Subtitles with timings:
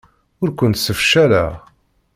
[0.41, 1.51] Ur kent-ssefcaleɣ.